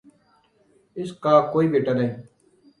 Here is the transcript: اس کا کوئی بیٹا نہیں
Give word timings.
اس 0.97 1.11
کا 1.23 1.39
کوئی 1.53 1.67
بیٹا 1.67 1.93
نہیں 1.93 2.13